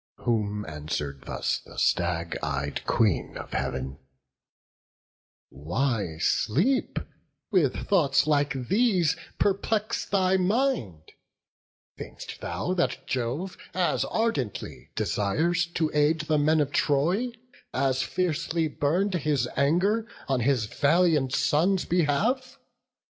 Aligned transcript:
Whom 0.17 0.65
answer'd 0.65 1.25
thus 1.27 1.59
the 1.59 1.77
stag 1.77 2.35
ey'd 2.43 2.83
Queen 2.87 3.37
of 3.37 3.53
Heav'n: 3.53 3.99
"Why, 5.49 6.17
Sleep, 6.17 6.97
with 7.51 7.75
thoughts 7.87 8.25
like 8.25 8.67
these 8.67 9.15
perplex 9.37 10.03
thy 10.07 10.37
mind 10.37 11.03
Think'st 11.99 12.41
thou 12.41 12.73
that 12.73 13.05
Jove 13.05 13.55
as 13.75 14.03
ardently 14.05 14.89
desires 14.95 15.67
To 15.75 15.91
aid 15.93 16.21
the 16.21 16.39
men 16.39 16.61
of 16.61 16.71
Troy, 16.71 17.33
as 17.71 18.01
fiercely 18.01 18.67
burn'd 18.67 19.13
His 19.13 19.47
anger 19.55 20.07
on 20.27 20.39
his 20.39 20.65
valiant 20.65 21.31
son's 21.35 21.85
behalf? 21.85 22.57